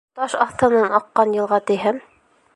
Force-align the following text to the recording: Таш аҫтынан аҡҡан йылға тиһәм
Таш 0.19 0.35
аҫтынан 0.45 0.95
аҡҡан 1.01 1.37
йылға 1.37 1.61
тиһәм 1.71 2.03